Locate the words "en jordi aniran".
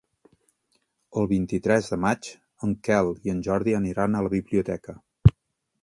3.35-4.17